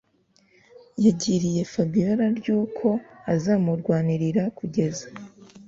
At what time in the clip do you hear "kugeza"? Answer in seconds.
4.57-5.07